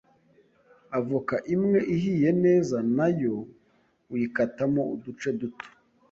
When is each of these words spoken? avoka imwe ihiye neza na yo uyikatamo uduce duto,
avoka 0.99 1.35
imwe 1.55 1.79
ihiye 1.95 2.29
neza 2.43 2.77
na 2.95 3.07
yo 3.21 3.35
uyikatamo 4.13 4.81
uduce 4.95 5.29
duto, 5.39 5.67